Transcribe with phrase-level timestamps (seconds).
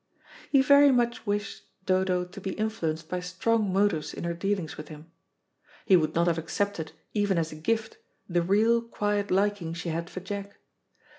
[0.49, 4.87] He very much wished Dodo to be influenced by strong motives in her dealings with
[4.87, 5.11] him.
[5.85, 10.09] He would not have accepted, even as a gift, the real, quiet liking she had
[10.09, 10.57] for Jack.